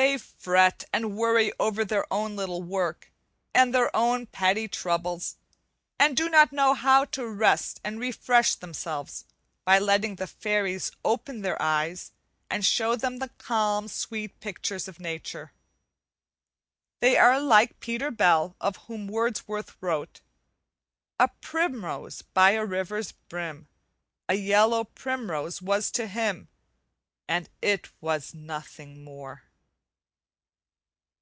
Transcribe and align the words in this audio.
They 0.00 0.16
fret 0.16 0.84
and 0.92 1.16
worry 1.16 1.52
over 1.58 1.84
their 1.84 2.06
own 2.12 2.36
little 2.36 2.62
work 2.62 3.10
and 3.52 3.74
their 3.74 3.94
own 3.96 4.26
petty 4.26 4.68
troubles, 4.68 5.38
and 5.98 6.16
do 6.16 6.28
not 6.28 6.52
know 6.52 6.72
how 6.72 7.04
to 7.06 7.26
rest 7.26 7.80
and 7.82 7.98
refresh 7.98 8.54
themselves, 8.54 9.24
by 9.64 9.80
letting 9.80 10.14
the 10.14 10.28
fairies 10.28 10.92
open 11.04 11.42
their 11.42 11.60
eyes 11.60 12.12
and 12.48 12.64
show 12.64 12.94
them 12.94 13.18
the 13.18 13.30
calm 13.38 13.88
sweet 13.88 14.38
picture 14.38 14.76
of 14.76 15.00
nature. 15.00 15.52
They 17.00 17.16
are 17.16 17.40
like 17.40 17.80
Peter 17.80 18.12
Bell 18.12 18.54
of 18.60 18.76
whom 18.86 19.08
Wordsworth 19.08 19.76
wrote: 19.80 20.20
"A 21.18 21.26
primrose 21.40 22.22
by 22.22 22.52
a 22.52 22.64
river's 22.64 23.10
brim 23.10 23.66
A 24.28 24.34
yellow 24.34 24.84
primrose 24.84 25.60
was 25.60 25.90
to 25.90 26.06
him, 26.06 26.46
And 27.26 27.48
it 27.60 27.90
was 28.00 28.32
nothing 28.32 29.02
more." 29.02 29.42